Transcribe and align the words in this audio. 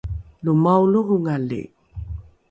lo 0.43 0.51
maolohongali 0.63 1.61